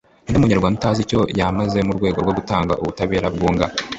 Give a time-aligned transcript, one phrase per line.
[0.23, 3.65] ni nde munyarwanda utazi icyo yamaze mu rwego rwo gutanga ubutabera bwunga?